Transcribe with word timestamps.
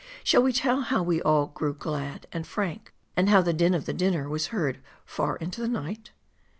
Shall 0.23 0.41
we 0.41 0.51
tell 0.51 0.81
how 0.81 1.03
we 1.03 1.21
all 1.21 1.45
grew 1.45 1.75
glad 1.75 2.25
and 2.33 2.47
frank; 2.47 2.91
and 3.15 3.29
how 3.29 3.43
the 3.43 3.53
din 3.53 3.75
of 3.75 3.85
the 3.85 3.93
dinner 3.93 4.27
was 4.27 4.47
heard 4.47 4.79
far 5.05 5.35
into 5.35 5.67
night 5.67 6.09